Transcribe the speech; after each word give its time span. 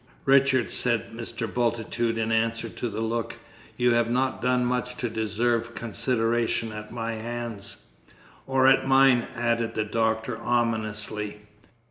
"Richard," 0.25 0.71
said 0.71 1.11
Mr. 1.11 1.45
Bultitude, 1.45 2.17
in 2.17 2.31
answer 2.31 2.69
to 2.69 2.89
the 2.89 3.01
look, 3.01 3.37
"you 3.77 3.91
have 3.91 4.09
not 4.09 4.41
done 4.41 4.65
much 4.65 4.97
to 4.97 5.09
deserve 5.11 5.75
consideration 5.75 6.71
at 6.71 6.91
my 6.91 7.11
hands." 7.11 7.83
"Or 8.47 8.65
at 8.65 8.87
mine!" 8.87 9.27
added 9.35 9.75
the 9.75 9.85
Doctor 9.85 10.39
ominously. 10.39 11.41